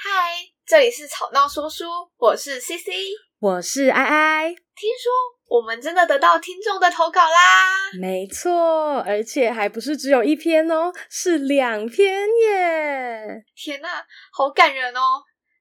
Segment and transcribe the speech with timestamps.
[0.00, 0.08] 嗨，
[0.64, 1.84] 这里是吵闹说书，
[2.18, 2.88] 我是 CC，
[3.40, 4.48] 我是艾艾。
[4.48, 4.56] 听
[4.96, 5.10] 说
[5.48, 7.90] 我们真的得到听众的投稿啦！
[8.00, 13.44] 没错，而且还不是只有一篇哦，是两篇耶！
[13.56, 15.00] 天哪，好感人哦！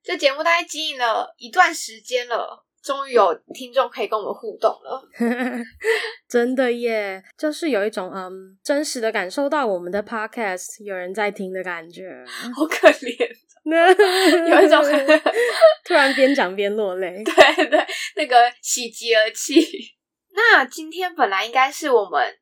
[0.03, 2.63] 这节目大概经营了一段时间了。
[2.83, 5.01] 终于有听众可以跟我们互动了，
[6.29, 7.21] 真的耶！
[7.37, 8.31] 就是有一种嗯，
[8.63, 12.23] 真实的感受到我们的 podcast 有人在听的感觉，
[12.55, 13.29] 好可怜，
[14.49, 14.81] 有一种
[15.83, 19.61] 突然边讲边落泪， 对对，那个喜极而泣。
[20.33, 22.37] 那今天本来应该是我们。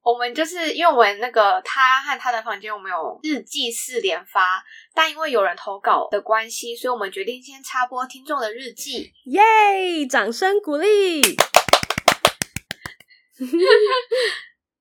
[0.00, 9.12] 我们就是因为我们那个他和他的房间，我们有日记四连发，但因为有人投稿的关系，所以我们决定先插播听众的日记。
[9.26, 10.06] 耶！
[10.08, 11.36] 掌声鼓励。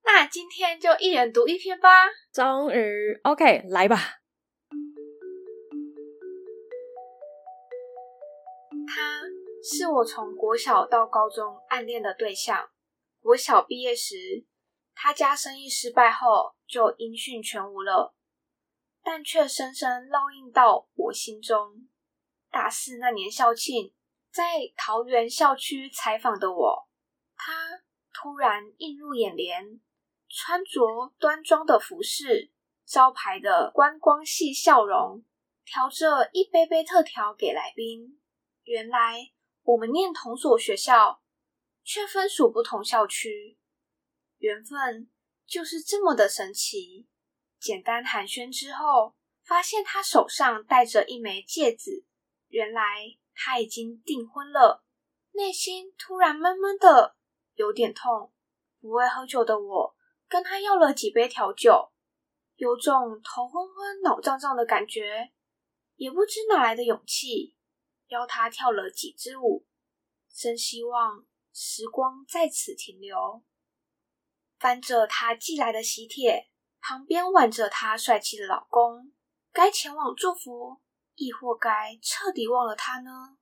[0.05, 1.89] 那今天就一人读一篇吧。
[2.33, 4.19] 终于，OK，来吧。
[9.69, 12.69] 是我从国小到高中暗恋的对象。
[13.19, 14.45] 国小毕业时。
[14.99, 18.15] 他家生意失败后就音讯全无了，
[19.03, 21.87] 但却深深烙印到我心中。
[22.49, 23.93] 大四那年校庆，
[24.31, 24.43] 在
[24.75, 26.89] 桃园校区采访的我，
[27.35, 27.53] 他
[28.11, 29.79] 突然映入眼帘，
[30.27, 32.51] 穿着端庄的服饰，
[32.83, 35.23] 招牌的观光系笑容，
[35.63, 38.19] 调着一杯杯特调给来宾。
[38.63, 39.29] 原来
[39.67, 41.21] 我们念同所学校，
[41.83, 43.57] 却分属不同校区。
[44.37, 45.09] 缘分
[45.45, 47.09] 就是这么的神奇。
[47.59, 52.05] 简单寒暄之后，发现他手上戴着一枚戒指，
[52.47, 52.81] 原来
[53.35, 54.85] 他已经订婚了。
[55.33, 57.17] 内心突然闷闷的，
[57.55, 58.31] 有点痛。
[58.79, 59.95] 不会喝酒的我，
[60.29, 61.91] 跟他要了几杯调酒，
[62.55, 65.33] 有种头昏昏、脑胀胀的感觉，
[65.95, 67.56] 也不知哪来的勇气，
[68.07, 69.65] 邀他跳了几支舞。
[70.33, 73.43] 真希望时光在此停留。
[74.59, 79.13] 翻着他寄来的喜帖，旁边挽着他帅气的老公，
[79.51, 80.81] 该前往祝福，
[81.15, 83.37] 亦或该彻底忘了他呢？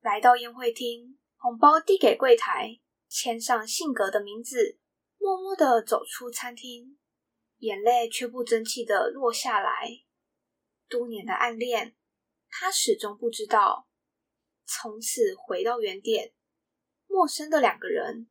[0.00, 4.78] 来到宴会厅，红包递给柜台，签上性格的名字，
[5.18, 6.98] 默默地走出餐厅，
[7.58, 9.88] 眼泪却不争气地落下来。
[10.88, 11.96] 多年的暗恋，
[12.50, 13.88] 他始终不知道。
[14.70, 16.34] 从此回到原点，
[17.06, 18.28] 陌生的两个人。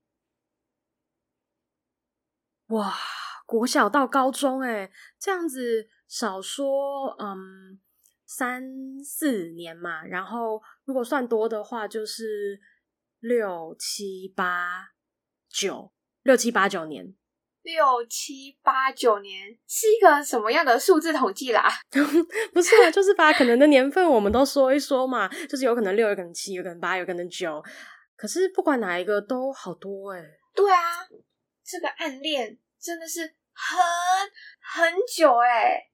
[2.68, 2.96] 哇，
[3.46, 7.82] 国小到高中，诶，这样子少说，嗯，
[8.26, 10.06] 三四年嘛。
[10.06, 12.62] 然后如果算多的话，就是
[13.20, 14.92] 六七八
[15.50, 15.92] 九，
[16.22, 17.16] 六七八九年。
[17.68, 21.70] 六七八九年是一个什么样的数字统计啦？
[22.54, 25.28] 不是啊，就是把可能的年份我们都说一说嘛。
[25.50, 27.62] 就是有可能六，有可能七，有可能八，有可能九。
[28.16, 30.24] 可是不管哪一个都好多诶。
[30.56, 30.78] 对啊。
[31.70, 33.20] 这个暗恋真的是
[33.52, 33.78] 很
[34.62, 35.90] 很久哎，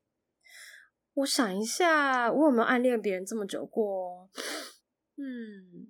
[1.16, 4.29] 我想一下，我有没有暗恋别人这么久过？
[5.17, 5.89] 嗯，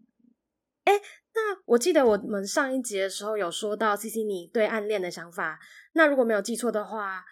[0.84, 0.94] 哎，
[1.34, 5.60] 那我记得我们上一集的时候有说到 CC 你对暗恋的想法，
[5.94, 7.24] 那如果没有记错的话，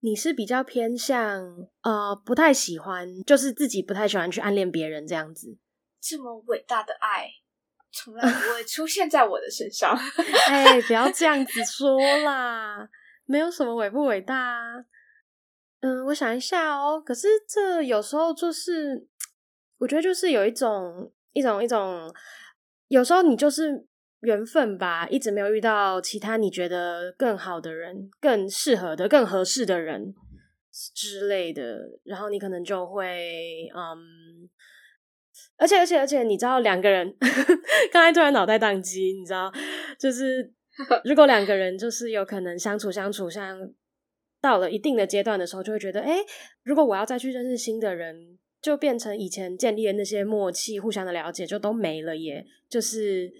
[0.00, 1.44] 你是比较偏向
[1.82, 5.58] 呃不太喜欢，就是自己不太喜欢去暗恋别人这样子。
[6.00, 7.30] 这么伟大的爱。
[7.98, 9.96] 从来不会出现在我的身上。
[10.48, 12.86] 哎、欸，不要这样 子说啦，
[13.24, 14.84] 没有什么伟不伟大啊。
[15.80, 17.00] 嗯，我想一下哦。
[17.00, 19.08] 可是这有时候就是，
[19.78, 22.14] 我觉得就是有一种一种一种，
[22.88, 23.86] 有时候你就是
[24.20, 30.14] 缘分吧，一直没有遇到其他你觉得更好的人、更适合的、更合适的人
[30.94, 34.48] 之类的，然后你可能就会嗯。
[35.58, 37.14] 而且而且而且，你知道两个人
[37.92, 39.52] 刚才突然脑袋宕机，你知道，
[39.98, 40.50] 就是
[41.04, 43.58] 如果两个人就是有可能相处相处，像
[44.40, 46.18] 到了一定的阶段的时候，就会觉得，哎，
[46.62, 52.44] 如果我要再去认识新的人，就变成以前建立的那些默契、互相的了解就都没了耶。
[52.68, 53.32] 就是，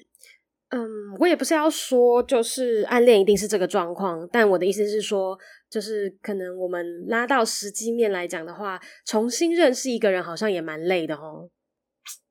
[0.68, 0.80] 嗯，
[1.18, 5.36] 我也不是要说就是暗恋一定是这个状况，但我的意思是说，
[5.68, 11.50] 就是可能我们拉到实际面来讲的话，重新认识一个人好像也蛮累的哦。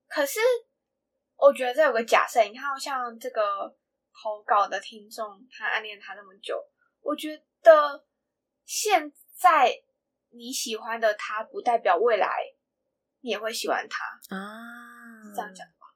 [0.07, 0.39] 可是，
[1.35, 3.41] 我觉得这有个假设，你看，像这个
[4.23, 6.55] 投稿的听众，他暗恋他那么久，
[7.01, 8.05] 我觉得
[8.63, 9.81] 现在
[10.31, 12.29] 你喜欢的他，不代表未来
[13.25, 15.21] 你也会喜欢他啊。
[15.23, 15.87] 是这样讲吧？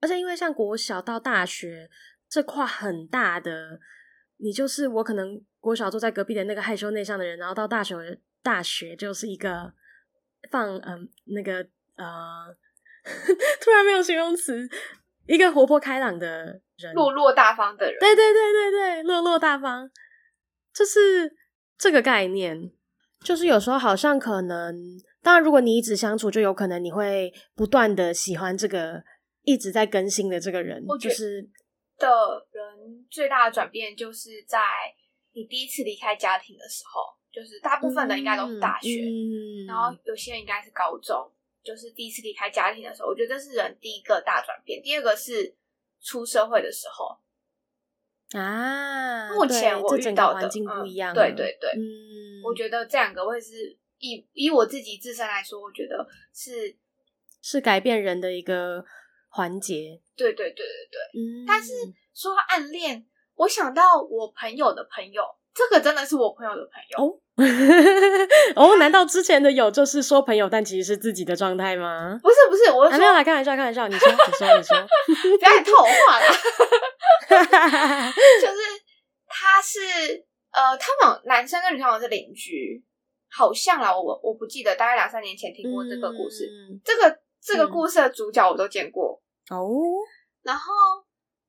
[0.00, 1.90] 而且，因为像国小到大学
[2.28, 3.80] 这跨很大的，
[4.36, 9.72] 你就是我可能国小坐在隔壁的那个害羞内向的人，然后到大学，大学就是一个。
[10.48, 11.54] 放嗯那个
[11.96, 12.54] 呃，
[13.60, 14.68] 突然没有形容词，
[15.26, 19.90] 一个活泼开朗的人，落落大方的人，对对对对对，落落大方，
[20.72, 21.36] 就是
[21.76, 22.70] 这个概念。
[23.24, 24.72] 就是有时候好像可能，
[25.26, 29.02] 当然如果你一直相处，就有可能你会不断的喜欢这个
[29.42, 30.84] 一直在更新的这个人。
[30.86, 31.42] 我觉就是
[31.98, 32.06] 的
[32.52, 34.60] 人最大的转变，就是在
[35.32, 37.16] 你第一次离开家庭的时候。
[37.32, 41.30] 就是大部分的应该都是大学，嗯嗯、然后有些人应该是高中，
[41.62, 44.80] 就是第一次离开家庭的时候，我觉得这是人第一个大转变。
[44.80, 45.54] 第二个是
[46.00, 56.76] 出社会的时候啊，目前我遇到的环境不一样、嗯，对对对，嗯，我觉得这两个会是以以我自己自身来说，我觉得是
[57.42, 58.84] 是改变人的一个
[59.28, 60.00] 环节。
[60.16, 61.72] 对对对对对，嗯，但是
[62.14, 65.22] 说到暗恋，我想到我朋友的朋友，
[65.54, 67.20] 这个真的是我朋友的朋友哦。
[68.56, 72.18] 哦，难道之前的有就是说朋友，但其实是自己的状态吗？
[72.22, 73.86] 不是不是，我还、啊、没有来开玩笑，开玩笑。
[73.88, 74.76] 你说，你说，你说，
[75.36, 76.26] 不要套话啦。
[78.40, 78.56] 就是
[79.28, 82.82] 他是呃，他们男生跟女生好像是邻居，
[83.36, 83.94] 好像啦。
[83.94, 86.46] 我我不记得，大概两三年前听过这个故事。
[86.46, 89.68] 嗯、这个这个故事的主角我都见过哦。
[90.42, 90.72] 然后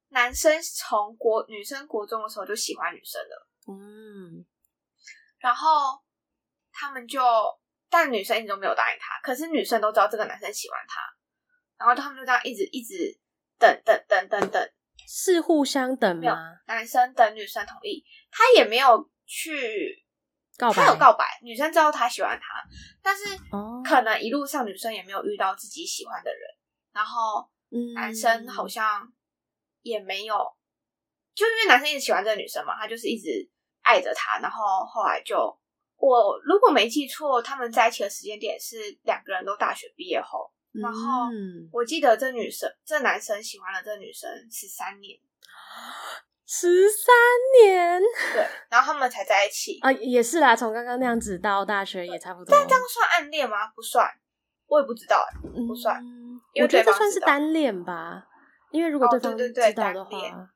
[0.10, 4.46] 男生从国女生国中的时候就喜欢女生了，嗯。
[5.40, 5.70] 然后
[6.72, 7.22] 他们就，
[7.90, 9.20] 但女生一直都没有答应他。
[9.22, 11.00] 可是女生都知道这个男生喜欢他，
[11.78, 13.20] 然后他们就这样一直一直
[13.60, 14.72] 等等等等等，
[15.08, 16.22] 是互相等吗？
[16.22, 16.34] 没有，
[16.66, 20.04] 男生等女生同意，他也没有去
[20.58, 20.84] 告白。
[20.84, 22.64] 他有告白，女生知道他喜欢他，
[23.02, 23.24] 但是
[23.84, 26.42] 可能一路上女生也没有遇到自己喜欢的人，
[26.92, 27.50] 然后
[27.94, 29.10] 男生好像
[29.84, 30.56] 也没有，嗯、
[31.36, 33.50] 就因为男生一直喜欢这个女生嘛，他就是一直。
[33.84, 35.58] 爱着她，然后后来就
[35.96, 40.52] 我如果没记错，他们在一起的时间点是两个人都大学毕业后。
[40.74, 41.00] 然后
[41.72, 45.18] 我记得这女生、这男生喜欢了这女生十三年，
[46.48, 47.14] 十三
[47.62, 48.02] 年，
[48.34, 52.48] 对，然后他们才在一起啊，也是啦，从刚刚那样子到大学也差不多。
[52.50, 53.68] 但这样算暗恋吗？
[53.76, 54.10] 不算，
[54.66, 55.26] 我也不知道，
[55.68, 56.02] 不算。
[56.02, 58.26] 嗯、因为我觉得这算是单恋吧，
[58.72, 60.18] 因为如果对方知道的话。
[60.18, 60.50] 哦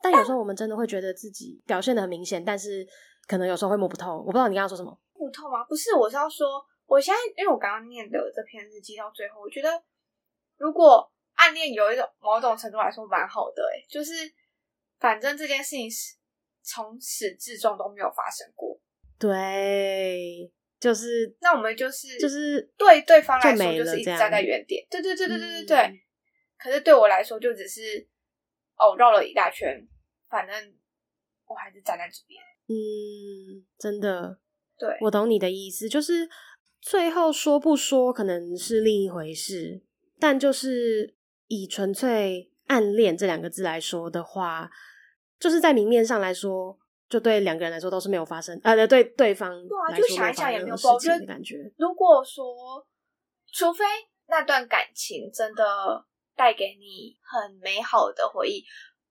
[0.00, 2.86] 但有时候我们真的会觉得自己表现的很明显，但是
[3.26, 4.18] 可能有时候会摸不透。
[4.18, 4.96] 我不知道你刚刚说什么？
[5.14, 5.64] 摸不透吗？
[5.64, 9.68] 不是，我是要说，我现在因为我刚刚念的这篇日记到最后，我觉得
[10.56, 14.12] 如果暗恋有一种某种程度来说蛮好的，哎就是
[14.98, 16.16] 反正这件事情是
[16.62, 18.80] 从始至终都没有发生过。
[19.18, 24.86] 对，就是那我们就是就是对对方来说就是一直站在原点。
[24.90, 25.76] 对对对对对对对。
[25.78, 25.98] 嗯、
[26.58, 28.08] 可是对我来说就只是。
[28.80, 29.88] 哦，绕了一大圈，
[30.30, 30.54] 反正
[31.48, 32.40] 我还是站在这边。
[32.68, 34.38] 嗯，真的，
[34.78, 36.30] 对，我懂你的意思，就是
[36.80, 39.82] 最后说不说可能是另一回事，
[40.20, 41.16] 但就是
[41.48, 44.70] 以纯粹暗恋这两个字来说的话，
[45.38, 46.78] 就是在明面上来说，
[47.08, 51.56] 就对两个人来说都是没有发生，呃，对对方对啊，就想一想也没有事情的感觉。
[51.76, 52.86] 如果说，
[53.52, 53.84] 除非
[54.28, 56.06] 那段感情真的。
[56.38, 58.62] 带给你很美好的回忆，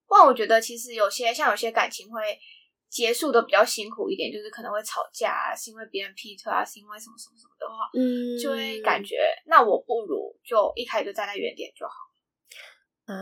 [0.08, 2.22] 不然我觉得其实有些像有些感情会
[2.88, 11.92] 结束的比较辛苦一点，就是可能会吵架啊，是因为别人劈腿啊，是因为什么什么什么的话，嗯，就会感觉那我不如就一开始就站在原点就好
[13.08, 13.16] 啊。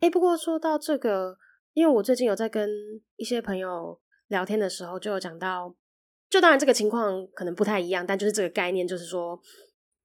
[0.00, 1.36] 哎、欸，不过说到这个，
[1.74, 2.68] 因为我最近有在跟
[3.16, 5.74] 一些朋友聊天的时候，就有讲到，
[6.28, 9.40] 就当然这个情况可能不太一样，但就是这个概念，就是说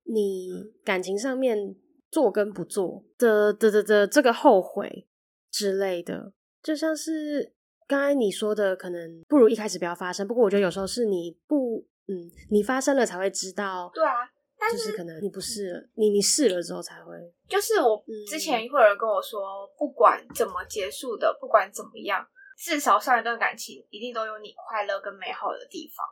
[0.03, 0.49] 你
[0.83, 1.75] 感情上面。
[2.11, 5.05] 做跟不做的的的的这个后悔
[5.51, 6.31] 之类的，
[6.63, 7.51] 就像是
[7.87, 10.25] 刚才你说的，可能不如一开始不要发生。
[10.25, 13.91] 不过我觉得有时候是你不嗯，你发生了才会知道。
[13.93, 14.13] 对啊，
[14.57, 17.13] 但是就是可能你不试了，你你试了之后才会。
[17.47, 22.25] 就是我之前会有人跟我说，不管怎么结束的，不管怎么样，
[22.57, 26.05] 至少上一段感情一定都有你快乐跟美好的地方。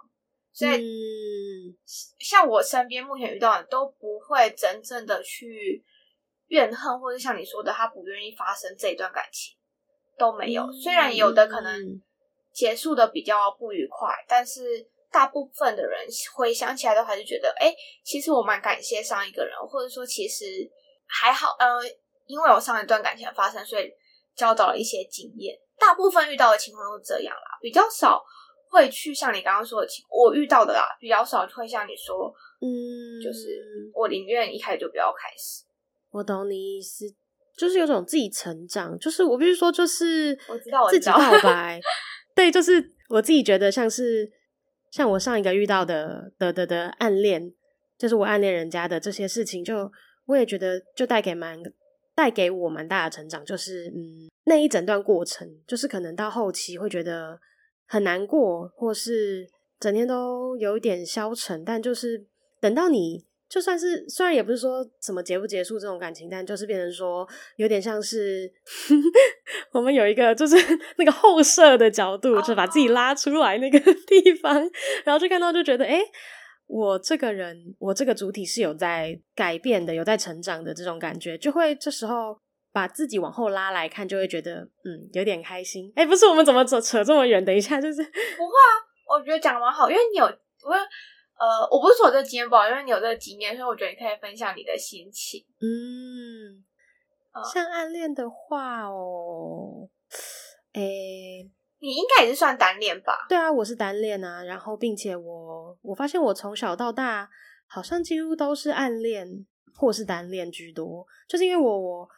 [0.52, 1.74] 所以，嗯，
[2.20, 5.84] 像我身边目前遇到的都不会真正的去
[6.50, 9.58] 怨恨，或者像你说的，他不愿意发生这一段感情
[10.16, 10.62] 都没有。
[10.62, 12.00] 嗯、虽然有的可能
[12.52, 20.46] 结束的比较不愉快，嗯、但是大部分的人回想起来都还是觉得，哎、欸，其实我蛮感谢上一个人，或者说其实
[21.06, 21.80] 还好，呃，
[22.26, 23.90] 因为我上一段感情发生，所以
[24.36, 25.56] 交到了一些经验。
[25.78, 28.24] 大部分遇到的情况都这样啦，比较少。
[28.70, 33.62] 会去像你刚刚说的情，我遇到的啦比较少，会像你说，嗯，就是
[33.94, 35.64] 我宁愿一开始就不要开始。
[36.10, 37.06] 我懂你意思，
[37.56, 41.80] 就是有种自己成长，就是我必须说，就是我知道，自己告白，
[42.34, 44.28] 对，就是我自己觉得像是
[44.94, 47.52] 像我上一个遇到的的的的暗恋，
[47.98, 49.92] 就是我暗恋人家的这些事情，就
[50.28, 51.58] 我也觉得就带给蛮
[52.14, 57.40] 带给我蛮大的成长，就是嗯，那一整段过程，就是可能到后期会觉得
[57.88, 62.28] 很难过，或是整天都有一点消沉，但就是
[62.62, 63.26] 等到你。
[63.54, 68.52] 就算是虽然也不是说什么结不结束这种感情，但就是变成说有点像是
[69.72, 70.56] 我们有一个就是
[70.98, 74.56] 那个后设的角度，就把自己拉出来那个 地方，
[75.06, 76.02] 然后就看到就觉得，哎，
[76.66, 82.36] 我这个人，我这个主体是有在改变的，有在成长的这种感觉，就会这时候
[82.72, 85.94] 把自己往后拉来看，就会觉得嗯有点开心。
[85.96, 87.46] 哎，不是我们怎么扯扯这么远？
[87.46, 88.70] 等一下，就是不会啊，
[89.16, 90.76] 我觉得讲得蛮好，因为你有我。
[91.44, 95.44] 呃，我不是说这个经验不好，因为你有这个经验，所以我觉得你可以分享你的心情。
[95.60, 96.64] 嗯，
[97.34, 99.90] 呃、像暗恋的话哦，
[100.72, 103.26] 诶、欸，你应该也是算单恋吧？
[103.28, 104.42] 对啊，我是单恋啊。
[104.42, 107.30] 然后，并且我我发现我从小到大
[107.68, 109.46] 好像几乎都是暗恋
[109.76, 112.10] 或是单恋居多，就是因为我我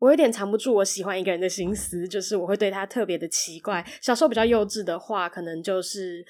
[0.00, 3.86] 我有点藏不住我喜欢一个人的心思，就是我会对他特别的奇怪。
[4.02, 6.26] 小时候比较幼稚的话，可能就是。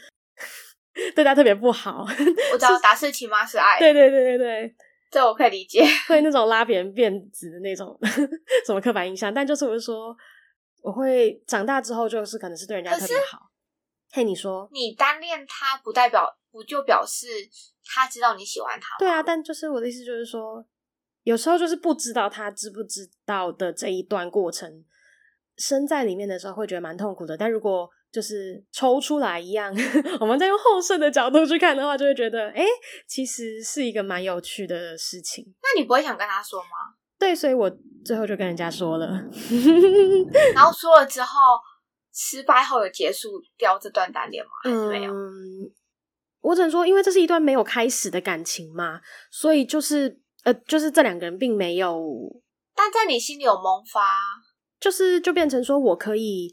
[1.15, 2.05] 对他特别不好，
[2.53, 4.75] 我 知道打是亲骂是爱，对对对对对，
[5.11, 5.85] 这我可以理解。
[6.09, 7.99] 会那种拉别人辫子的那种
[8.67, 10.17] 什么刻板印象，但就是我是说，
[10.83, 13.51] 我会长大之后就是可能是对人家特别好。
[14.13, 17.27] 嘿，你说你单恋他，不代表不就表示
[17.85, 18.97] 他知道你喜欢他？
[18.99, 20.65] 对啊，但就是我的意思就是说，
[21.25, 24.85] 有时候就是不知道他知不知道的这一段过程，
[25.59, 27.37] 身在里面的时候会觉得蛮痛苦的。
[27.37, 29.71] 但如果就是抽出来一样，
[30.19, 32.67] 我们再用后设的角度去看的话，就会觉得，哎、欸，
[33.07, 35.45] 其实是一个蛮有趣的事情。
[35.63, 36.97] 那你不会想跟他说吗？
[37.19, 37.71] 对，所以我
[38.07, 39.07] 最后就跟人家说了。
[40.55, 41.39] 然后说了之后，
[42.15, 44.51] 失败后有结束掉这段单恋吗？
[44.65, 45.13] 还是没有？
[45.13, 45.71] 嗯，
[46.41, 48.99] 我只能说，因为这是一段没有开始的感情嘛，
[49.31, 52.03] 所以就是呃，就是这两个人并没有，
[52.75, 54.01] 但在你心里有萌发，
[54.81, 56.51] 就是就变成说我可以。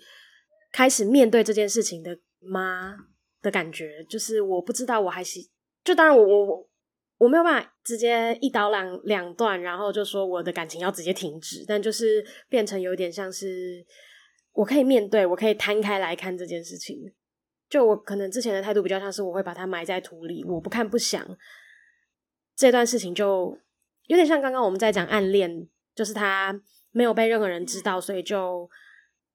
[0.74, 2.98] 开始面对这件事情的吗
[3.42, 5.40] 的感觉，就是我不知道我还是
[5.84, 6.70] 就当然我我我
[7.20, 13.86] 我没有办法直接一刀两两断，然后就说我的感情要直接停止，但就是变成有点像是
[14.54, 16.98] 我可以面对，我可以摊开来看这件事情。
[17.70, 21.24] 就我可能之前的态度比较像是我会把它埋在土里，我不看不想。
[22.56, 23.56] 这段事情就
[24.08, 26.60] 有点像刚刚我们在讲暗恋，就是他
[26.92, 28.68] 没有被任何人知道，所以就。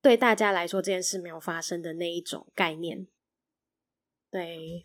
[0.01, 3.09] 对大家来说，这件事没有发生的那一种概念，
[4.31, 4.85] 对，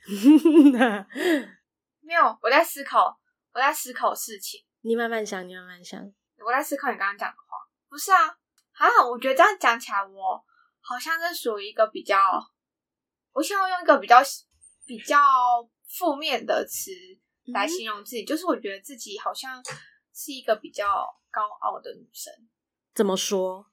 [2.02, 2.38] 没有。
[2.42, 3.20] 我在思考，
[3.54, 4.66] 我在思考事情。
[4.82, 6.02] 你慢慢想，你慢慢想。
[6.46, 8.28] 我在思考你刚刚讲的话，不是啊？
[8.74, 10.44] 啊，我觉得这样讲起来，我
[10.82, 12.18] 好像是属于一个比较，
[13.32, 14.18] 我希望用一个比较
[14.86, 15.18] 比较
[15.88, 16.92] 负面的词
[17.54, 19.64] 来形容自己，嗯、就是我觉得自己好像
[20.14, 20.86] 是一个比较
[21.30, 22.34] 高傲的女生。
[22.96, 23.68] 怎么说？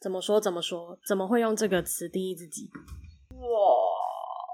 [0.00, 0.40] 怎么说？
[0.40, 0.98] 怎么说？
[1.04, 2.70] 怎么会用这个词定义自己？
[3.30, 3.84] 我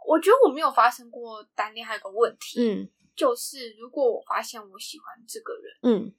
[0.07, 6.15] 我觉得我没有发生过单恋，还有个问题，嗯，就是如果我发现我喜欢这个人，嗯，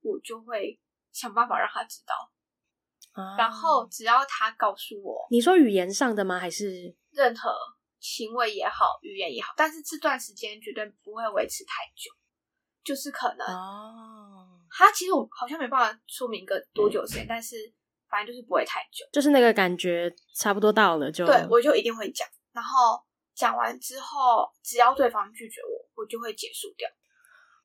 [0.00, 0.78] 我就会
[1.12, 6.38] 想办法让他知道，啊，然后只要他告诉我，你说语言上的吗？
[6.38, 7.50] 还是任何
[7.98, 12.10] 行为也好，语言也好，但是这段时间绝对不会维持太久，
[12.82, 17.56] 就是可能哦，他其实我好像没办法说明个多久时间，嗯，但是。
[18.10, 22.26] 反正就是不会太久，就是那个感觉差不多到了就，对，我就一定会讲。
[22.52, 23.00] 然后
[23.34, 26.88] 讲完之后，只要对方拒绝我，我就会结束掉。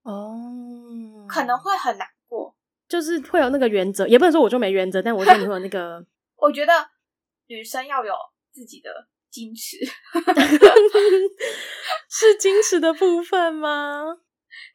[0.03, 2.55] 哦，可能会很难过，
[2.87, 6.05] 就是会有那个原则，也不能说我就没原则，但我说你会有那个。
[6.37, 6.71] 我觉得
[7.47, 8.13] 女生要有
[8.51, 9.77] 自己的矜持
[12.07, 14.03] 是矜持的部分吗？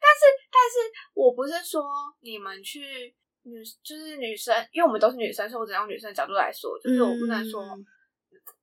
[0.01, 0.75] 但是，但是
[1.13, 1.81] 我不是说
[2.19, 3.15] 你们去。
[3.43, 7.63] 女就是女生，因为我们都是女生，所以我只能用女生的角度来说，就是我不能说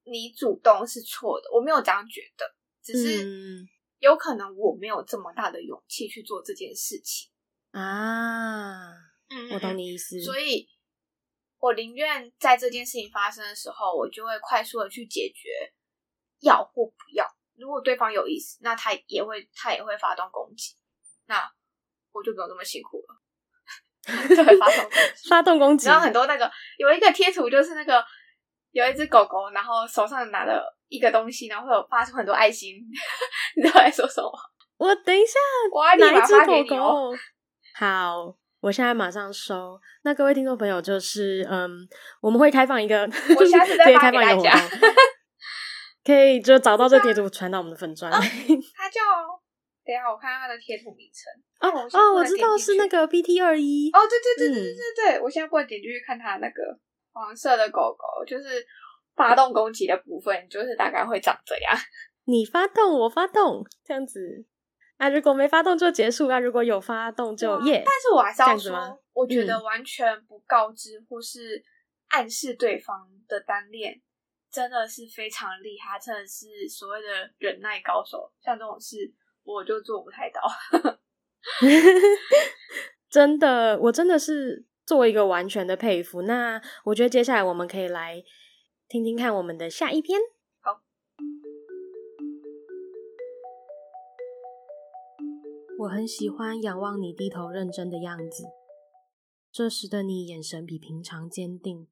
[0.04, 2.46] 你主动是错的，我没有这样觉得，
[2.82, 3.26] 只是
[3.98, 7.28] 有可能我没有这么大的勇气去做这件事情
[7.72, 8.92] 啊。
[9.28, 10.68] 嗯，我懂你意思，所以
[11.58, 15.50] 我宁愿在这件事情发生的时候，我就会快速的去解决
[16.40, 17.26] 要或不要。
[17.56, 20.76] 如果对方有意思，那他也会他也会发动攻击，
[21.26, 21.50] 那
[22.12, 23.20] 我就不用这么辛苦了。
[24.34, 24.90] 就会发动
[25.28, 25.86] 发动攻击。
[25.88, 28.02] 然后很多那个有一个贴图，就是那个
[28.72, 32.74] 有一只狗狗，然后手上拿了一个东西，然后会有发出很多爱心。
[33.56, 34.30] 你知道我在说什么？
[34.78, 35.38] 我等一下，
[35.72, 37.10] 我要立马发给你哦。
[37.74, 39.80] 好，我现在马上收。
[40.02, 41.70] 那各位听众朋友，就是嗯，
[42.20, 43.02] 我们会开放一个，
[43.38, 44.50] 我下次再 发给大家，
[46.04, 48.10] 可以就找到这贴图传到我们的粉专。
[48.10, 48.18] 它
[48.88, 49.00] 叫
[49.88, 51.32] 等一下，我看看他的贴图名称。
[51.60, 53.88] 哦哦，我知道是那个 BT 二一。
[53.90, 56.78] 哦，对对对对对对对，嗯、我现在不能点进去看他那个
[57.12, 58.62] 黄色的狗狗，就是
[59.16, 61.74] 发动攻击的部分，就是大概会长这样。
[62.28, 64.44] 你发动，我发动，这样子。
[64.98, 67.82] 啊，如果没发动就结束啊，如果有发动就耶。
[67.86, 71.64] 但是我还是要说，我觉得完全不告知或是
[72.08, 74.02] 暗示对方的单恋，
[74.52, 78.30] 真的是非常厉害，真的是所谓的忍耐高手。
[78.42, 78.96] 像这种事，
[79.54, 80.40] 我就做不太到。
[83.08, 86.20] 真的，我真的是做一个完全的佩服。
[86.22, 88.22] 那我觉得接下来我们可以来
[88.86, 90.20] 听听看我们的下一篇。
[95.80, 98.44] 我很喜欢仰望你低头认真的样子，
[99.52, 101.86] 这时的你眼神比平常坚定。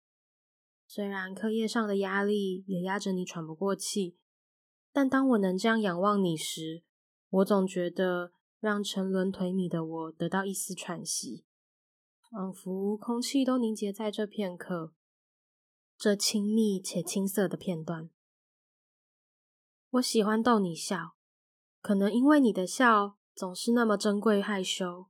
[0.88, 4.18] 虽然课业上的压力也压着你喘不过气，
[4.92, 6.82] 但当我能这样仰望你时，
[7.28, 11.44] 我总觉得让沉沦颓靡的我得到一丝喘息，
[12.30, 14.92] 仿佛空气都凝结在这片刻，
[15.96, 18.10] 这亲密且青涩的片段。
[19.90, 21.16] 我喜欢逗你笑，
[21.80, 23.16] 可能因为你的笑。
[23.36, 25.08] 总是那么珍贵害羞，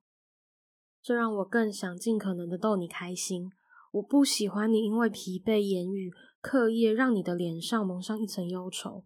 [1.00, 3.52] 这让我更想尽可能的逗你开心。
[3.92, 9.04] 我不喜欢你因为疲惫言语、课业让你的脸上蒙上一层忧愁，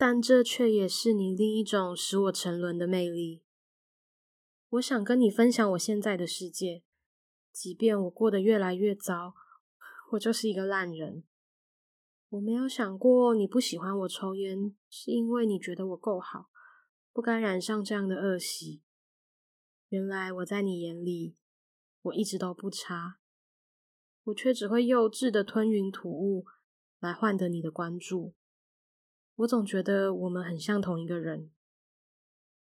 [0.00, 3.42] 但这却也是你另一种使我沉沦的魅力。
[4.68, 6.84] 我想跟你分享我现在的世界，
[7.50, 9.34] 即便我过得越来越糟，
[10.12, 11.24] 我就是一个烂人。
[12.28, 16.48] 我没有想过你不喜欢我抽烟，是因为你觉得我够好。
[17.12, 18.82] 不该染上这样的恶习。
[19.88, 21.34] 原来我在你眼里，
[22.02, 23.18] 我一直都不差，
[24.22, 26.44] 我却只会幼稚的吞云吐雾
[27.00, 28.34] 来换得你的关注。
[29.38, 31.52] 我总觉得我们很像同一个人，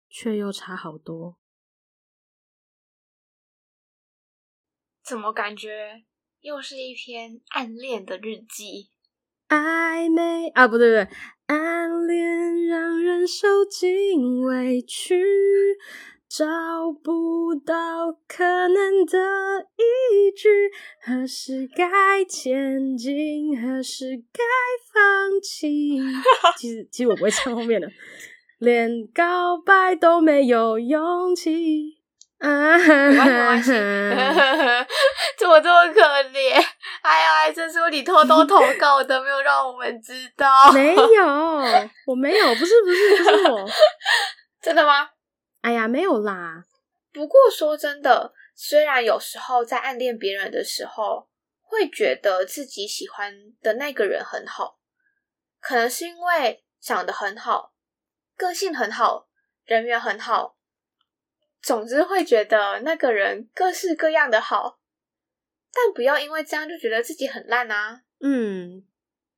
[0.10, 1.38] 却又差好多。
[5.04, 6.06] 怎么感觉
[6.40, 8.90] 又是一篇暗恋的日记？
[9.50, 15.22] 暧昧啊，不对不对，暗恋让人受尽委屈，
[16.34, 16.46] 找
[17.04, 17.74] 不到
[18.26, 19.20] 可能的
[19.76, 20.72] 依据，
[21.04, 24.42] 何时该前进，何时该
[24.94, 26.00] 放弃？
[26.58, 27.88] 其实其实我不会唱后面的，
[28.60, 31.98] 连告白都没有勇气。
[32.40, 33.72] 啊，没关系，
[35.38, 36.00] 怎么这么可
[36.32, 36.54] 怜？
[37.02, 40.72] 哎呀，这是你偷偷投稿的，没有让我们知道。
[40.72, 41.26] 没有，
[42.08, 43.70] 我没有，不是，不是，不是我。
[44.62, 45.10] 真的吗？
[45.62, 46.66] 哎呀，没有啦。
[47.12, 51.30] 不过说真的，虽然有时候在暗恋别人的时候，
[51.62, 54.80] 会觉得自己喜欢的那个人很好，
[55.60, 57.74] 可能是因为长得很好，
[58.36, 59.30] 个性很好，
[59.66, 60.58] 人缘很好。
[61.62, 64.80] 总之会觉得那个人各式各样的好，
[65.72, 68.02] 但不要因为这样就觉得自己很烂啊。
[68.20, 68.84] 嗯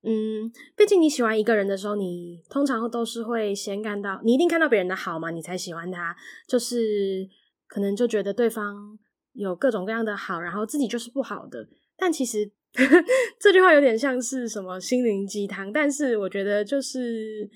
[0.06, 6.16] 嗯，毕竟你喜欢一个人的时候，你通常都是会先看到，你一定看到别人的好嘛，你才喜欢他。
[6.48, 7.28] 就是
[7.68, 9.00] 可能就觉得对方
[9.32, 11.68] 有各种各样的好，然后自己就是不好的。
[11.96, 13.04] 但其实呵呵
[13.40, 17.50] 这句话有点像是什么心灵鸡汤，但是我觉得就是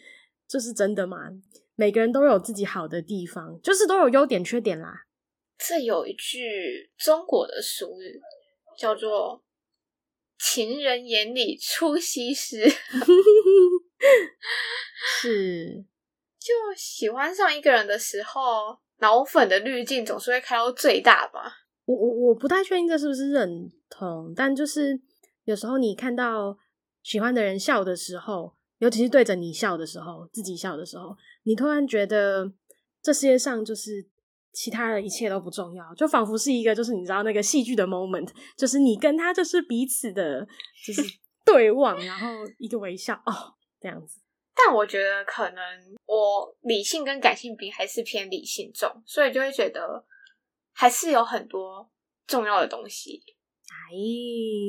[0.48, 1.30] 就是真的嘛。
[1.76, 5.04] 每个人都有自己好的地方，就是都有优点缺点啦。
[5.60, 8.20] 这有一句中国的俗语，
[8.80, 9.44] 叫做
[10.40, 12.64] “情人眼里出西施
[15.22, 15.86] ”，是
[16.40, 21.66] 就喜欢上一个人的时候，脑粉的滤镜总是会开到最大吧。
[21.86, 25.00] 我我我不太确定这是不是认同，但就是
[25.46, 26.58] 有时候你看到
[27.04, 31.16] 喜欢的人笑的时候，尤其是对着你笑的时候，自己笑的时候。
[31.44, 32.52] 你突然觉得
[33.02, 34.06] 这世界上就是
[34.60, 40.48] 其他的一切都不重要，就仿佛是一个就是你知道那个戏剧的 moment，就是你跟他就是彼此的，
[40.84, 41.04] 就是
[41.46, 44.20] 对望，然后一个微笑哦，这样子。
[44.56, 45.64] 但我觉得可能
[46.08, 50.04] 我理性跟感性比还是偏理性重，所以就会觉得
[50.74, 51.88] 还是有很多
[52.26, 53.22] 重要的东西。
[53.70, 53.94] 哎，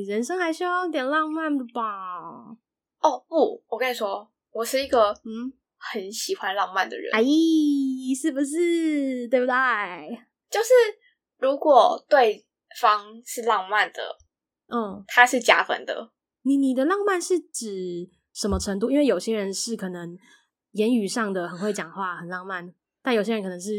[0.07, 1.81] 人生还需要点浪漫的吧？
[2.99, 5.51] 哦不，我跟你说，我是一个嗯。
[5.79, 7.23] 很喜欢浪漫的人，哎，
[8.19, 9.27] 是不是？
[9.29, 9.53] 对不对？
[10.49, 10.69] 就是
[11.37, 12.45] 如果对
[12.79, 14.17] 方是浪漫的，
[14.67, 16.11] 嗯，他是加分的。
[16.41, 18.91] 你你的浪漫是指什么程度？
[18.91, 20.17] 因为有些人是可能
[20.71, 23.71] 言语上的很会讲话，很浪漫，但有些人可能是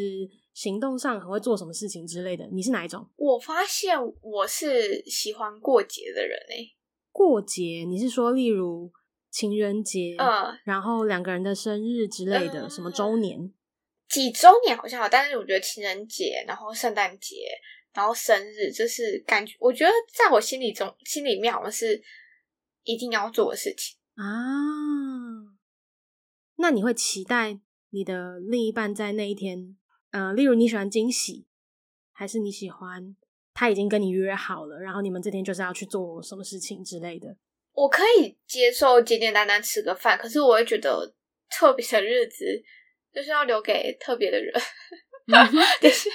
[0.54, 2.48] 行动上很会做什么事情之类的。
[2.50, 3.08] 你是哪一种？
[3.16, 6.76] 我发现我是喜欢过节的人诶。
[7.12, 7.84] 过节？
[7.86, 8.90] 你是说例如？
[9.30, 13.52] 情人节，嗯，然后两个人的生日之类的，嗯、什么周年
[14.08, 17.36] 几周年好像有，但是我觉得情人节，然后圣诞节，
[17.94, 22.02] 然后生日，就是感觉，我觉得在我心里中，心里面好像是
[22.82, 24.24] 一定要做的事情啊。
[26.56, 29.76] 那你会期待你的另一半在那一天，
[30.10, 31.46] 呃，例如你喜欢惊喜，
[32.12, 33.16] 还是你喜欢
[33.54, 37.36] 他已经跟你约好了，然后你们这天就是要去做什么事情之类的？
[37.72, 41.14] 我可以接受简简单单吃个饭，可是我会觉得
[41.50, 42.62] 特别的日子。
[43.12, 44.54] 就是要留给特别的人，
[45.82, 46.08] 就 是，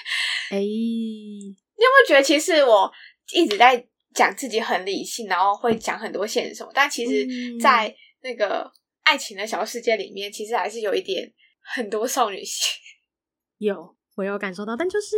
[0.50, 2.90] 哎，你有没有觉得，其实我
[3.34, 7.28] 一直在讲自己很理性，然后会讲很多现实但其实，
[7.60, 8.72] 在那个
[9.04, 11.30] 爱情的小世界里面，其实还是有一点
[11.76, 12.66] 很多少女心。
[13.60, 15.18] 有，我有感受到，但就是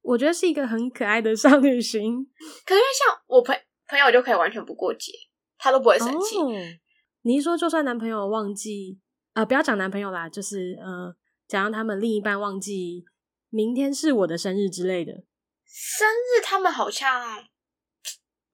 [0.00, 2.26] 我觉得是一个很可爱的少女心。
[2.66, 5.12] 可是像我朋朋友就可以完全不过节，
[5.62, 6.36] 他都不会生气。
[6.38, 6.50] 哦，
[7.22, 8.98] 你一说，就算男朋友忘记。
[9.34, 11.14] 呃，不要讲男朋友啦，就是呃，
[11.46, 13.04] 讲让他们另一半忘记
[13.48, 15.12] 明天是我的生日之类的。
[15.64, 17.44] 生日他们好像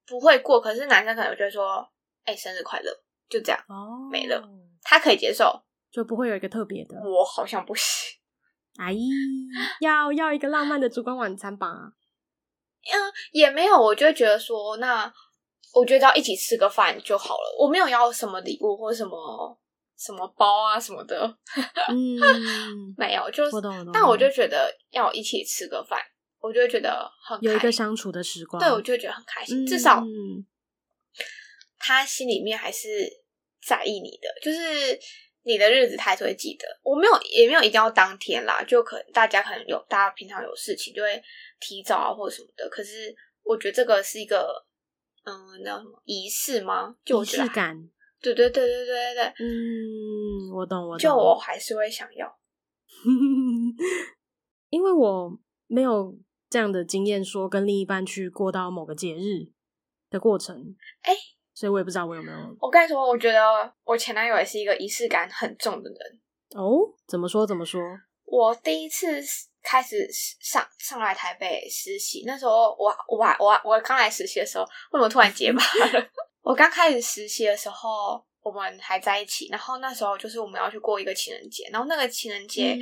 [0.07, 1.79] 不会过，可是男生可能就会说
[2.25, 2.93] ：“哎、欸，生日快乐！”
[3.29, 4.47] 就这样，哦，没了。
[4.83, 7.01] 他可以接受，就不会有一个特别的。
[7.01, 8.19] 我好像不行。
[8.79, 8.95] 哎，
[9.81, 11.67] 要要一个浪漫的烛光晚餐吧？
[12.87, 12.95] 嗯，
[13.33, 15.13] 也没有，我就觉得说，那
[15.75, 17.57] 我觉得要一起吃个饭就好了。
[17.59, 19.59] 我没有要什么礼物或什么。
[20.01, 21.27] 什么包啊什么的，
[21.89, 22.23] 嗯，
[22.97, 23.51] 没有，就是，
[23.93, 25.99] 但我就觉得要一起吃个饭，
[26.39, 30.01] 我就会觉得很有一个相处的时光，对，我就会觉得很开心，嗯、至少
[31.81, 32.89] 他心里面还是
[33.67, 34.97] 在意你的，就是
[35.43, 36.69] 你的日子他还是会记得。
[36.85, 41.21] 我没有，也没有一定要当天啦，就可能大家可能有，大家平常有事情就会
[41.59, 42.69] 提早啊或者什么的。
[42.69, 44.65] 可是我觉得这个是一个，
[45.31, 46.95] 嗯，那叫什么仪式吗？
[47.05, 47.89] 仪式感。
[48.21, 50.99] 对对对对对对嗯，我懂我懂。
[50.99, 52.27] 就我还是会想要，
[54.71, 55.39] 因为我
[55.69, 56.19] 没有
[56.51, 59.53] 这样的经验，说跟另一半去过到某个节日
[60.11, 61.15] 的过程，哎，
[61.55, 62.39] 所以我也不知道我有没有。
[62.61, 63.41] 我跟你说，我觉得
[63.85, 66.21] 我前男友也是一个仪式感很重的人。
[66.57, 67.81] 哦，怎么说怎么说？
[68.25, 69.23] 我第一次
[69.69, 70.09] 开始
[70.41, 76.09] 上上来台北实习，那时候我我我我刚来实习的时候，为什么突然结巴了？
[76.41, 82.79] 我刚开始实习的时候，我们还在一起，然后那时候就是我们要去过一个情人节，然后那个情人节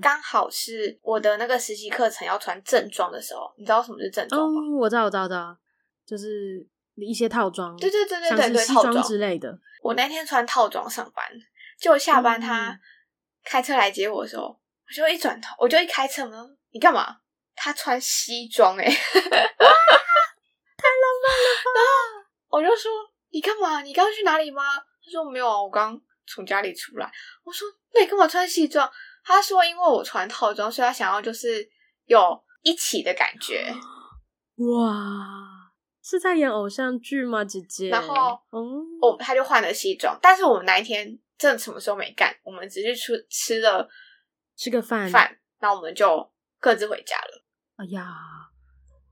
[0.00, 4.62] 刚好是我的那个实习课程要穿正装的时候，你知道什么是正装吗？
[4.62, 5.54] 哦，我知道，我知道，知道，
[6.06, 9.54] 就是一些套装，对对对对对对，西装之类的。
[9.82, 11.26] 我那天穿套装上班，
[11.78, 12.80] 就下班他
[13.44, 14.59] 开车来接我的时候，嗯、
[14.90, 17.18] 我就一转头，我就一开车门，你干嘛？
[17.54, 19.06] 他穿西装哎、欸，太浪
[21.22, 21.80] 漫了吧！
[22.50, 22.90] 我就说，
[23.30, 23.82] 你干嘛？
[23.82, 24.62] 你刚刚去哪里吗？
[24.76, 27.08] 他说没有啊，我刚从家里出来。
[27.44, 28.90] 我说那你干嘛穿西装？
[29.22, 31.68] 他说因为我穿套装，所以他想要就是
[32.06, 33.72] 有一起的感觉。
[34.58, 34.90] 哇，
[36.02, 37.90] 是在演偶像剧吗，姐姐？
[37.90, 38.58] 然后嗯，
[39.00, 40.18] 哦，他就换了西装。
[40.20, 43.88] 但是我们那一天真的什么时候没干，我们只是出吃了
[44.60, 47.42] 吃个饭饭，然后我们就各自回家了。
[47.76, 48.12] 哎呀，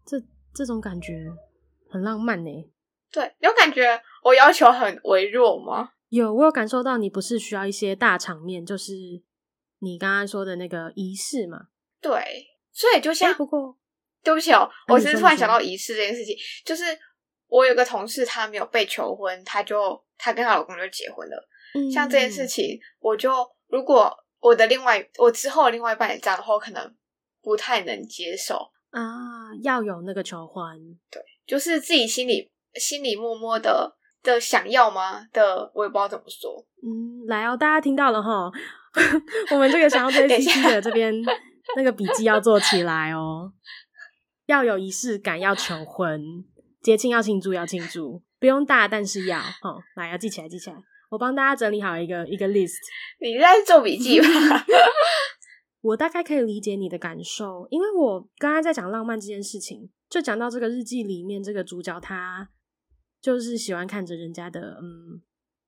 [0.05, 1.25] 这这种感觉
[1.89, 2.51] 很浪漫呢。
[3.11, 5.93] 对，有感觉我要求很微弱吗？
[6.11, 8.93] 有，我有感受到你不是需要一些大场面，就是
[9.79, 11.69] 你刚刚说的那个仪式嘛。
[12.03, 13.79] 对，所以就像，不过
[14.23, 16.85] 对不起哦，我是突然想到仪式这件事情，就是
[17.47, 21.49] 我有个同事，他没有被求婚，他就他跟她老公就结婚了。
[21.75, 23.33] 嗯，像这件事情，我就
[23.69, 26.95] 如果我的另外我之后的另外一半也这样的话，我可能
[27.43, 28.57] 不太能接受
[28.91, 29.03] 啊。
[29.63, 30.79] 要有那个求婚，
[31.11, 32.51] 对，就是自己心里。
[32.75, 35.27] 心里默默的的想要吗？
[35.33, 36.65] 的我也不知道怎么说。
[36.83, 38.53] 嗯，来哦，大家听到了哈，
[39.51, 41.13] 我们这个想要对 CC 的这边
[41.77, 43.51] 那个笔记要做起来哦，
[44.47, 46.23] 要有仪式感，要求婚，
[46.83, 50.77] 结亲要庆祝，要庆祝，不用大，但是要哦，来要记起来，记起来。
[51.11, 52.79] 我帮大家整理好一个一个 list。
[53.21, 54.27] 你在做笔记吧？
[55.81, 62.51] 我大概可以理解你的感受，因为我刚刚在讲浪漫这件事情，就讲到这个日记里面这个主角他。
[63.21, 65.21] 就是喜欢看着人家的嗯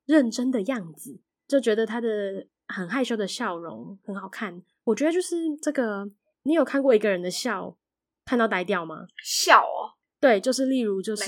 [0.07, 4.63] 认真的样子，就觉得他的很害羞的笑容很好看。
[4.85, 6.09] 我觉得就是这个，
[6.45, 7.77] 你有看过一个人的笑
[8.25, 9.05] 看到呆掉吗？
[9.25, 11.25] 笑哦，对，就是例如就是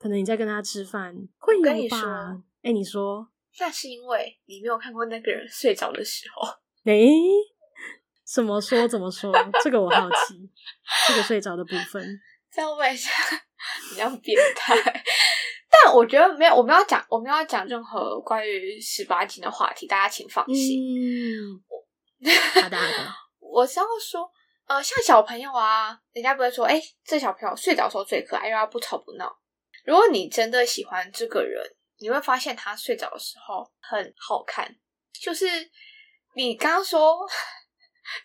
[0.00, 2.42] 可能你在跟他吃饭，会有吧？
[2.62, 6.48] 哎，欸，你说那是因为你没有看过那个人睡着的时候。
[6.84, 7.12] 诶，欸，
[8.24, 9.32] 怎么说怎么说？
[9.62, 10.50] 这个我好奇，
[11.06, 12.20] 这个睡着的部分。
[12.50, 13.10] 这样问一下，
[13.92, 14.74] 你要变态。
[15.70, 20.78] 但我觉得没有，我们要讲，我们要讲任何关于十八禁的话题，大家请放心。
[20.98, 21.62] 嗯，
[22.62, 23.14] 好的好的。
[23.40, 24.30] 我是要说，
[24.66, 29.34] 呃，像小朋友啊，人家不会说，哎，这小朋友睡着的时候最可爱，因为他不吵不闹。
[29.84, 31.62] 如果你真的喜欢这个人，
[32.02, 34.76] 你会发现他睡着的时候很好看。
[35.12, 35.46] 就是
[36.34, 37.26] 你刚刚说，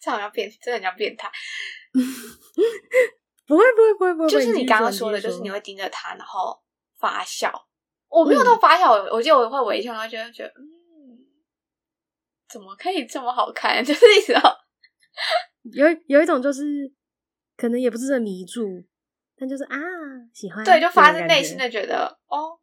[0.01, 1.31] 这好像变，真的很像变态。
[3.45, 6.59] 不会不会不会不会，就是你刚刚说的，就是你会盯着他，然后
[6.97, 7.67] 发笑。
[8.09, 11.21] 我没有到发笑，嗯、我记得我会微笑，然后觉得觉得，嗯，
[12.49, 13.83] 怎么可以这么好看？
[13.85, 14.57] 就是你知道，
[15.71, 16.63] 有有一种就是，
[17.55, 18.85] 可能也不是很迷住，
[19.37, 19.77] 但就是啊，
[20.33, 22.59] 喜欢，对，就发自内心的觉得，哦，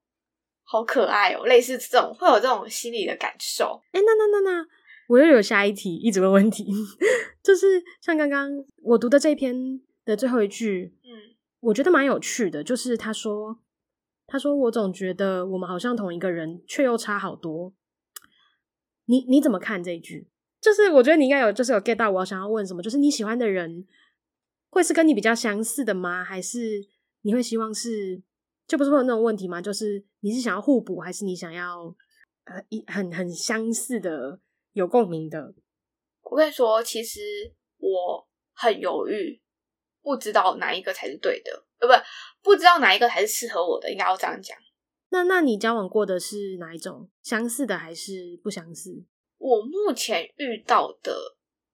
[0.65, 3.81] 好可爱哦，类似这种会有这种心理的感受。
[3.93, 4.67] 哎，那那那那，
[5.09, 6.67] 我又有下一题，一直问问题，
[7.43, 8.51] 就是像刚刚
[8.83, 9.81] 我读的这篇。
[10.07, 13.59] 的最后一句，嗯，我觉得蛮有趣的，就是他说，
[14.27, 17.73] 他说我总觉得我们好像同一个人，却又差好多。
[19.07, 20.29] 你你怎么看这一句？
[20.61, 23.87] 就是我觉得你应该有，就是有 get 到我想要问什么，就是你喜欢的人
[24.69, 26.23] 会是跟你比较相似的吗？
[26.23, 26.87] 还是
[27.23, 28.23] 你会希望是，
[28.67, 29.61] 就不是会有那种问题吗？
[29.61, 31.95] 就是你是想要互补，还是你想要
[32.45, 34.39] 呃一很很相似的
[34.73, 35.55] 有共鸣的？
[36.23, 37.21] 我跟你说，其实
[37.79, 39.41] 我很犹豫。
[40.03, 44.55] 不知道哪一个才是对的，呃，不，不知道哪一个才是适合我的，应该要这样讲。
[45.09, 47.09] 那，那你交往过的是哪一种？
[47.23, 49.03] 相似的还是不相似？
[49.39, 51.17] 我目前遇到的，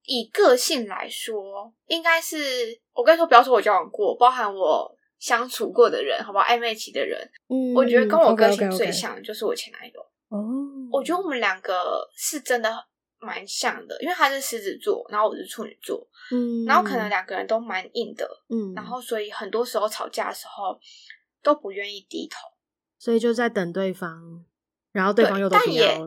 [0.05, 6.45] 以个性来说，应该是我跟你说，不要说我交往过，包含我相处过的人，好不好？
[6.45, 10.01] 暧昧期的人，嗯，我觉得跟我个性最像的就是我前男友。
[10.31, 10.41] 哦，
[10.91, 12.87] 我觉得我们两个是真的。
[13.23, 20.81] 蛮像的，因为他是狮子座，然后我是处女座，嗯，然后可能两个人都蛮硬的，嗯，然后所以很多时候吵架的时候
[21.43, 22.39] 都不愿意低头，
[22.99, 24.43] 所以就在等对方，
[24.93, 26.01] 然后对方又都，但也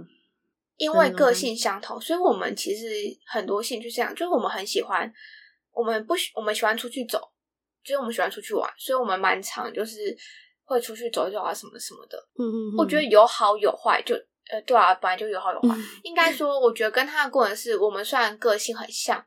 [0.77, 2.87] 因为个性相同，所以我们其实
[3.27, 5.13] 很多兴趣这样，就是我们很喜欢，
[5.71, 7.29] 我们不喜我们喜欢出去走，
[7.83, 10.15] 就是我们喜欢出去玩，所以我们蛮常就是
[10.63, 14.15] 会出去走一走啊什么什么的，嗯嗯，我觉得有好有坏就。
[14.51, 15.69] 呃，对啊，本来就有好有坏。
[15.69, 19.25] 嗯、应该说，我觉得跟他的过程是我们虽然个性很像，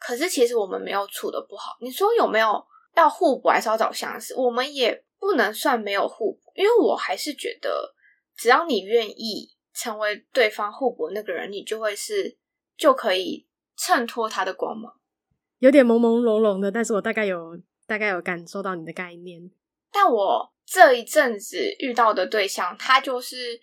[0.00, 1.76] 可是其实我们没有处的不好。
[1.80, 2.60] 你说有没有
[2.96, 4.34] 要互补，还是要找相似？
[4.34, 7.94] 我们也不能算没有互补，因为我还是觉得，
[8.36, 12.36] 只要你愿意成为对方互补的那个人，你就会是
[12.76, 14.92] 就可以衬托他的光芒。
[15.60, 17.56] 有点朦朦胧胧的，但是我大概有
[17.88, 19.50] 大概有感受到你的概念。
[19.90, 23.60] 但我这一阵子遇到的对象，他就是。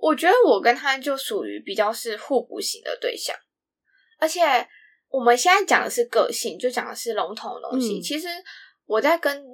[0.00, 3.36] 我觉得我跟他就属于比较是互补型的对象，
[4.20, 4.40] 而且
[5.08, 7.98] 我们现在讲的是个性，就讲的是笼统的东西。
[7.98, 8.28] 嗯、其实
[8.86, 9.44] 我在跟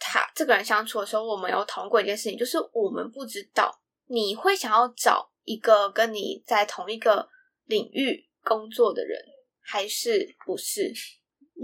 [0.00, 3.72] 他这个人相处的时候，我们有讨论过一件事情，就是我们不知道
[4.08, 7.28] 你会想要找一个跟你在同一个
[7.66, 9.16] 领域工作的人，
[9.60, 10.92] 还是不是？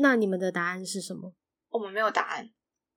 [0.01, 1.35] 那你们的答案是什么？
[1.71, 2.51] 我们没有答案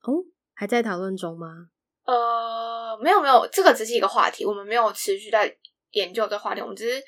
[0.04, 1.70] 哦，还在讨论中吗？
[2.06, 5.56] 呃，没有没有，这个只是一个话题，我们没有持续在
[5.92, 7.04] 研究这个话题，我们只是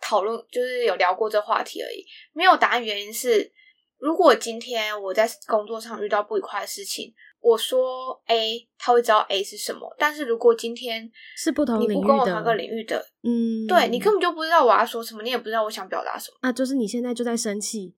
[0.00, 2.04] 讨论，就是有聊过这个话题而已。
[2.32, 3.50] 没有答案，原因是
[3.98, 9.94] 如果今天我在工作上遇到不愉快的事情，我说 A，他会知道 A 是什么。
[9.98, 16.36] 但是如果今天是不同领域的，你不跟我同个领域的，嗯，对，你根本就不知道我要说什么，你也不知道我想表达什么。
[16.42, 17.94] 啊，就是你现在就在生气，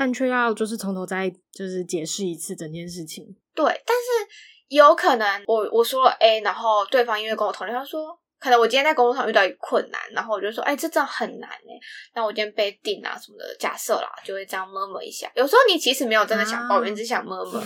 [0.00, 3.36] 但却要就是从头再就是解释一次整件事情。
[3.54, 4.30] 对，但是。
[4.70, 11.74] 有可能我我说了 A，然后对方因为跟我同意，他说可能我今天在工作上遇到一个困难，然后我就说，哎，这真的很难哎，
[12.14, 15.28] 那我今天被定啊什么的，假设啦，就会这样 murmur 一下。
[15.34, 17.60] 有时候你其实没有真的想抱怨，啊、 只想 murmur，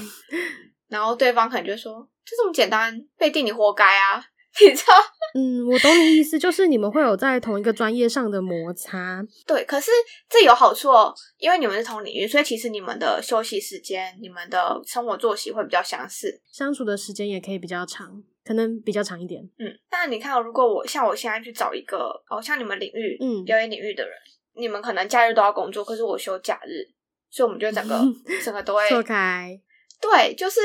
[0.89, 4.25] 然后对方可能就说，这这么简单，被定你活该啊。
[4.63, 4.95] 你知道？
[5.35, 9.21] 嗯，我懂你意思，就是你们会有在同一个专业上的摩擦。
[9.47, 9.91] 对，可是
[10.29, 19.43] 这有好处哦，因为你们是同领域，所以其实你们的休息时间、你们的生活作息会比较相似，相处的时间也可以比较长，可能比较长一点。
[19.59, 24.13] 嗯，那你看，如果我像我现在去找一个哦，像你们领域，嗯，表演领域的人，
[24.55, 26.87] 你们可能假日都要工作，可是我休假日，
[27.29, 28.01] 所以我们就整个
[28.45, 29.61] 整个都会错开。
[30.01, 30.61] 对，就是。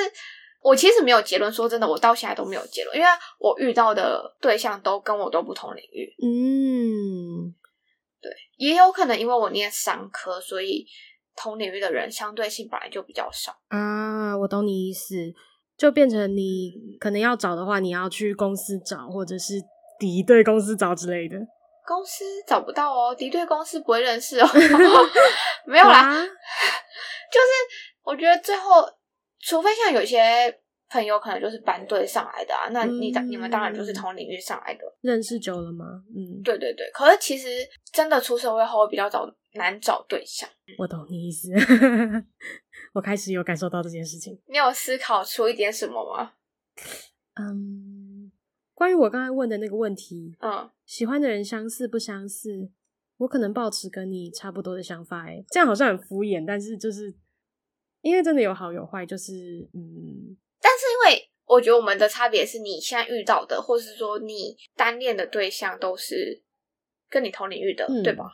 [0.61, 3.07] 我其实没有结论，说真的，我到现在都没有结论，因为
[3.39, 6.13] 我遇到的对象都跟我都不同领域。
[6.21, 7.55] 嗯，
[8.21, 10.85] 对，也有可能因为我念商科，所以
[11.35, 14.37] 同领域的人相对性本来就比较少啊。
[14.37, 15.15] 我懂你意思，
[15.77, 19.53] 就变成你可能要找的话，你要去公司找，或者是
[19.97, 21.37] 敌对公司找之类的。
[21.87, 24.47] 公司找不到哦，敌对公司不会认识哦。
[25.65, 26.15] 没有啦，啊、
[27.31, 27.47] 就是
[28.03, 28.85] 我觉得最后。
[29.39, 30.17] 除非像有些
[30.89, 35.85] 朋友可能就是班对上来的啊，那你、嗯、你们当然就是同领域上来的，认识久了吗？
[36.15, 36.89] 嗯，对对对。
[36.93, 37.47] 可是其实
[37.91, 40.49] 真的出社会后会比较找难找对象。
[40.77, 41.51] 我懂你意思，
[42.93, 44.39] 我开始有感受到这件事情。
[44.47, 46.33] 你有思考出一点什么吗？
[47.35, 48.31] 嗯，
[48.73, 52.71] 关于我刚才问的那个问题，嗯，喜欢的人相似不相似？
[53.17, 57.13] 我可能抱持跟你差不多的想法，哎，这样好像很敷衍，但是就是
[58.01, 59.33] 因为真的有好有坏，就是
[59.73, 60.37] 嗯。
[60.61, 66.43] 但是因为我觉得我们的差别是你现在遇到的，或是说你单恋的对象都是
[67.09, 68.25] 跟你同领域的，嗯、对吧？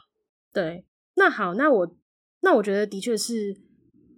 [0.54, 0.86] 对。
[1.15, 1.95] 那好，那我
[2.41, 3.56] 那我觉得的确是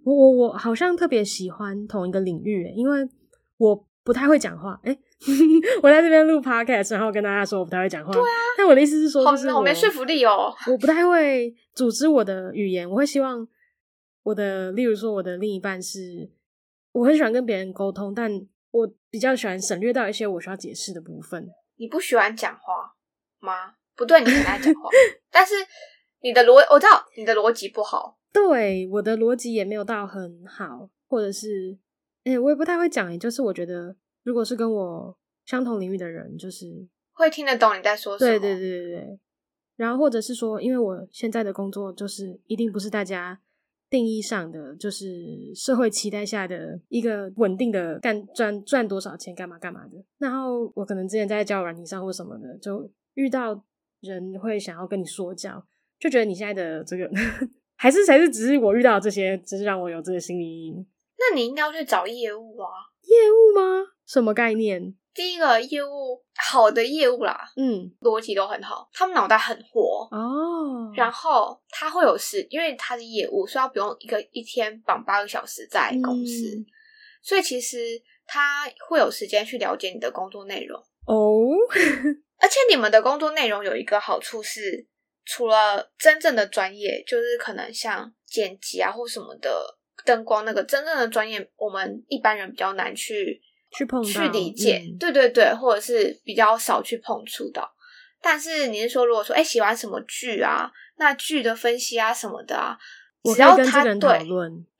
[0.04, 3.08] 我我我好像特别喜欢同一个领域，因为
[3.56, 4.80] 我不太会讲话。
[4.82, 4.98] 哎，
[5.80, 8.12] 我在这边录 podcast，然后跟大家说我不太会讲话。
[8.12, 8.26] 对啊。
[8.56, 10.52] 但我的意思是说，就是我没说服力哦。
[10.66, 13.46] 我不太会组织我的语言，我会希望
[14.28, 16.30] 我的，例如说我的另一半是。
[16.92, 18.30] 我很喜欢跟别人沟通，但
[18.70, 21.46] 我比较喜欢省略到一些我需要解释的部分。
[21.76, 22.96] 你不喜欢讲话
[23.40, 23.74] 吗？
[23.94, 24.88] 不对，你很爱讲话，
[25.30, 25.54] 但是
[26.22, 28.18] 你的逻我知道你的逻辑不好。
[28.32, 31.78] 对，我的逻辑也没有到很好，或者是，
[32.24, 33.06] 哎、欸，我也不太会讲。
[33.12, 38.30] 哎，就是我觉得，如果是跟我相同领域的人，就是会听得懂你在说什么。
[38.30, 39.20] 对对对对对。
[39.76, 43.40] 然后或者是说，因为我现在的工作就是一定不是大家。
[43.90, 45.06] 定义上的就是
[45.54, 49.96] 社会期待下的一个稳定的干赚赚多少钱干嘛干嘛的。
[50.18, 53.64] 然后我可能之前在交友软体上或什么的，就遇到
[54.00, 55.64] 人会想要跟你说教，
[55.98, 57.10] 就觉得你现在的这个
[57.76, 60.86] 还是还是只是我遇到这些，只是让我有这个心理阴影。
[61.18, 62.68] 那你应该要去找业务啊？
[63.02, 63.86] 业务吗？
[64.06, 64.94] 什么概念？
[65.18, 70.92] 第一个业务好的业务啦，嗯，逻辑都很好，他们脑袋很活哦。
[70.94, 76.64] 然后他会有事，因为他是业务，所以他不用一个一天绑八个小时在公司，嗯、
[77.20, 81.48] 所以其实他会有时间去了解你的工作内容哦。
[82.40, 84.86] 而且你们的工作内容有一个好处是，
[85.24, 93.42] 除了真正的专业，就是可能像剪辑啊或什么的灯光那个真正的专业，我们一般人比较难去。
[93.70, 97.74] 去碰到去理解，嗯，对对对，或者是比较少去碰触到。
[98.20, 102.78] 但是你是说，如果说哎喜欢什么剧啊，那剧的分析啊什么的啊，
[103.34, 104.18] 只要他对，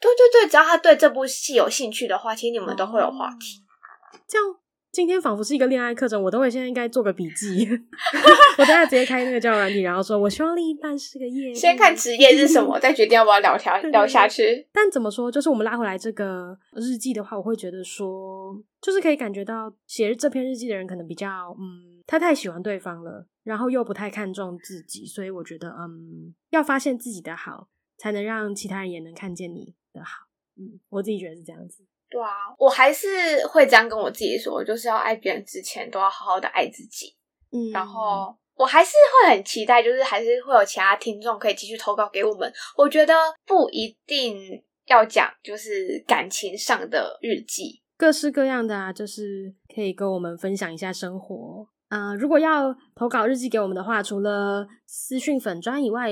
[0.00, 3.62] 对对对，只要他对这部戏有兴趣的话，其实你们都会有话题。
[3.62, 4.56] 哦，这样。
[4.90, 7.68] 今天仿佛是一个恋爱课程，我都会现在应该做个笔记。
[8.58, 11.54] 我等下直接开那个交友软体，然后说我希望另一半是个业。
[11.54, 14.66] 先看职业是什么， 再决定要不要聊条聊下去。
[14.72, 30.26] 但怎么说，就是我们拉回来这个日记的话，我会觉得说，就是可以感觉到写这篇日记的人可能比较，嗯，他太喜欢对方了，然后又不太看重自己，所以我觉得，嗯，要发现自己的好，才能让其他人也能看见你的好。
[30.56, 31.84] 嗯，我自己觉得是这样子。
[32.10, 37.14] 对啊，我还是会这样跟我自己说，就是要爱别人之前，都要好好的爱自己。
[37.52, 38.92] 嗯，然后我还是
[39.22, 42.50] 会很期待，就是还是会有其他听众可以继续投稿给我们。
[42.76, 43.14] 我觉得
[43.46, 44.38] 不一定
[44.86, 51.68] 要讲，就是感情上的日记，各式各样的啊，就是可以跟我们分享一下生活。
[51.88, 56.10] 啊、呃，如果要投稿日记给我们的话，除了私讯粉砖以外。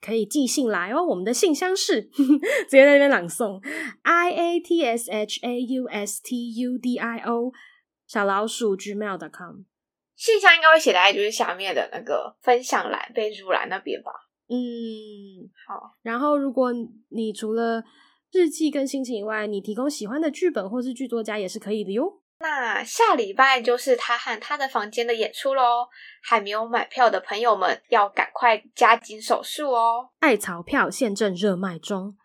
[0.00, 2.02] 可以寄信来哦，我们的信箱是
[2.68, 3.60] 直接在那边朗诵
[4.02, 7.52] ，i a t s h a u s t u d i o
[8.06, 9.62] 小老鼠 gmail.com，
[10.16, 14.10] 信箱应该会写在就是下面的那个分享栏、备注栏那边吧。
[14.48, 15.96] 嗯，好。
[16.02, 16.72] 然后，如果
[17.10, 17.84] 你除了
[18.32, 22.20] 日记跟心情以外，你提供喜欢的剧本或是剧作家也是可以的哟。
[22.42, 25.86] 那下礼拜就是他和他的房间的演出喽，
[26.22, 30.08] 还没有买票的朋友们要赶快加紧手速哦！
[30.20, 32.16] 艾草票现正热卖中，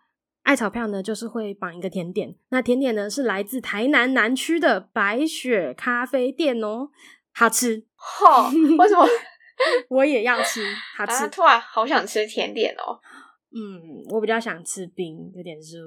[0.43, 6.89] 艾草票呢就是会绑一个甜点，那甜点呢是来自台南南区的白雪咖啡店哦，
[7.33, 7.85] 好吃。
[7.95, 8.51] 哈、哦？
[8.79, 9.05] 为什么？
[9.89, 10.63] 我也要吃，
[10.97, 11.25] 好吃。
[11.25, 12.99] 啊、突然好想吃甜点哦。
[13.51, 15.79] 嗯，我比较想吃冰，有点热，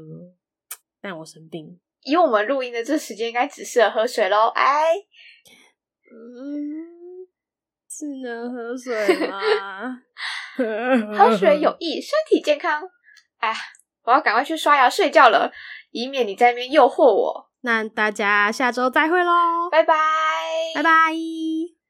[1.01, 1.81] 但我生病。
[2.09, 4.49] 以我们录音的这时间，应该只适合喝水喽。
[4.55, 4.95] 哎，
[6.11, 7.27] 嗯，
[7.89, 8.95] 只能喝水
[9.29, 9.41] 吗？
[11.17, 12.83] 喝水有益身体健康。
[13.39, 13.53] 哎，
[14.05, 15.53] 我要赶快去刷牙睡觉了，
[15.91, 17.49] 以免你在那边诱惑我。
[17.61, 19.33] 那大家下周再会喽，
[19.71, 19.95] 拜拜，
[20.75, 21.58] 拜拜。